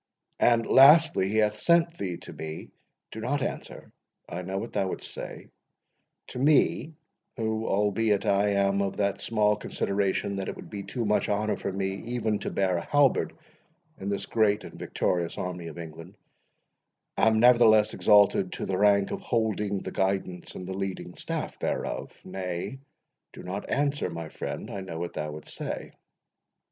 And 0.39 0.65
lastly, 0.65 1.29
he 1.29 1.37
hath 1.37 1.59
sent 1.59 1.99
thee 1.99 2.17
to 2.21 2.33
me—Do 2.33 3.21
not 3.21 3.43
answer—I 3.43 4.41
know 4.41 4.57
what 4.57 4.73
thou 4.73 4.87
wouldst 4.87 5.13
say,—to 5.13 6.39
me, 6.39 6.95
who, 7.37 7.67
albeit, 7.67 8.25
I 8.25 8.49
am 8.53 8.81
of 8.81 8.97
that 8.97 9.21
small 9.21 9.55
consideration, 9.57 10.37
that 10.37 10.49
it 10.49 10.55
would 10.55 10.71
be 10.71 10.81
too 10.81 11.05
much 11.05 11.29
honour 11.29 11.55
for 11.55 11.71
me 11.71 11.89
even 11.97 12.39
to 12.39 12.49
bear 12.49 12.77
a 12.77 12.81
halberd 12.83 13.33
in 13.99 14.09
this 14.09 14.25
great 14.25 14.63
and 14.63 14.73
victorious 14.73 15.37
army 15.37 15.67
of 15.67 15.77
England, 15.77 16.17
am 17.15 17.39
nevertheless 17.39 17.93
exalted 17.93 18.53
to 18.53 18.65
the 18.65 18.79
rank 18.79 19.11
of 19.11 19.21
holding 19.21 19.83
the 19.83 19.91
guidance 19.91 20.55
and 20.55 20.65
the 20.67 20.73
leading 20.73 21.13
staff 21.13 21.59
thereof.—Nay, 21.59 22.79
do 23.33 23.43
not 23.43 23.69
answer, 23.69 24.09
my 24.09 24.29
friend—I 24.29 24.81
know 24.81 24.97
what 24.97 25.13
thou 25.13 25.31
wouldst 25.33 25.55
say. 25.55 25.91